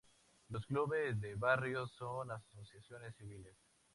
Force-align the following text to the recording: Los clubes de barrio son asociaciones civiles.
Los 0.49 0.65
clubes 0.65 1.21
de 1.21 1.35
barrio 1.35 1.85
son 1.85 2.31
asociaciones 2.31 3.15
civiles. 3.17 3.55